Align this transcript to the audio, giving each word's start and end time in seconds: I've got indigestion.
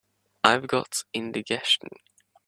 I've 0.43 0.65
got 0.65 1.03
indigestion. 1.13 1.89